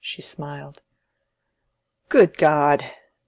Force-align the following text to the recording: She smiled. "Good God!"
She 0.03 0.23
smiled. 0.23 0.81
"Good 2.09 2.35
God!" 2.35 2.83